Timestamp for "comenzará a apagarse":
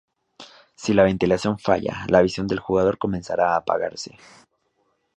2.97-4.17